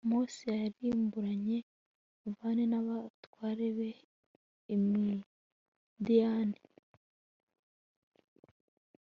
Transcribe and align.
mose 0.09 0.49
yarimburanye 0.63 1.57
v 2.35 2.39
n 2.69 2.73
abatware 2.79 3.67
b 3.77 3.79
i 4.73 4.77
midiyani 4.85 6.59